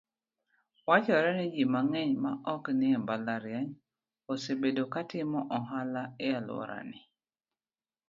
[0.87, 3.69] Wachore ni ji mang'eny ma oknie mbalariany,
[4.31, 6.99] osebedo katimo ohala ealworani.